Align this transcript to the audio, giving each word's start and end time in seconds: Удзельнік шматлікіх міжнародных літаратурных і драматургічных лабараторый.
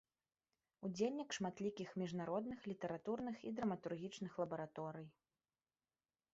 Удзельнік 0.87 1.29
шматлікіх 1.37 1.89
міжнародных 2.03 2.59
літаратурных 2.73 3.37
і 3.51 3.55
драматургічных 3.61 4.31
лабараторый. 4.45 5.07